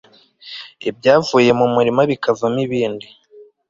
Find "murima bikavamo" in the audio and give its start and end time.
1.73-2.59